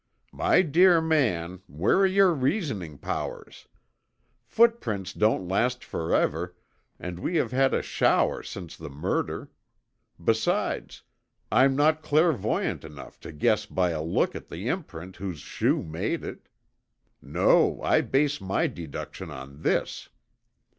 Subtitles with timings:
[0.31, 3.67] "My dear man, where are your reasoning powers?
[4.47, 6.55] Footprints don't last forever
[6.99, 9.51] and we have had a shower since the murder.
[10.19, 11.03] Besides
[11.51, 16.23] I'm not clairvoyant enough to guess by a look at the imprint whose shoe made
[16.23, 16.49] it.
[17.21, 20.09] No, I base my deduction on this."